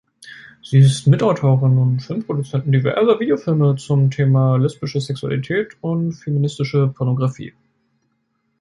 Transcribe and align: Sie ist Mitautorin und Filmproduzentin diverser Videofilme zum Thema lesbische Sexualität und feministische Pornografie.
Sie 0.63 0.79
ist 0.79 1.05
Mitautorin 1.05 1.77
und 1.77 1.99
Filmproduzentin 1.99 2.71
diverser 2.71 3.19
Videofilme 3.19 3.75
zum 3.75 4.09
Thema 4.09 4.57
lesbische 4.57 4.99
Sexualität 4.99 5.77
und 5.81 6.13
feministische 6.13 6.87
Pornografie. 6.87 7.53